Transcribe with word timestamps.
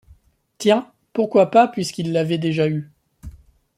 Tiens! 0.57 0.91
pourquoi 1.13 1.51
pas, 1.51 1.67
puisqu’il 1.67 2.11
l’avait 2.11 2.39
déjà 2.39 2.67
eue? 2.67 2.89